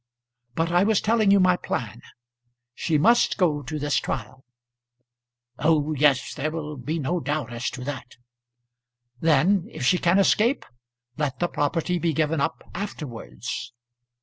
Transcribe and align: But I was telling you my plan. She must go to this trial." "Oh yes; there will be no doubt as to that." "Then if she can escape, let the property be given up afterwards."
But 0.55 0.71
I 0.71 0.83
was 0.83 0.99
telling 0.99 1.29
you 1.29 1.39
my 1.39 1.55
plan. 1.55 2.01
She 2.73 2.97
must 2.97 3.37
go 3.37 3.61
to 3.61 3.77
this 3.77 3.97
trial." 3.97 4.43
"Oh 5.59 5.93
yes; 5.93 6.33
there 6.33 6.49
will 6.49 6.75
be 6.75 6.97
no 6.97 7.19
doubt 7.19 7.53
as 7.53 7.69
to 7.69 7.83
that." 7.83 8.15
"Then 9.19 9.67
if 9.69 9.83
she 9.85 9.99
can 9.99 10.17
escape, 10.17 10.65
let 11.17 11.37
the 11.37 11.47
property 11.47 11.99
be 11.99 12.13
given 12.13 12.41
up 12.41 12.63
afterwards." 12.73 13.73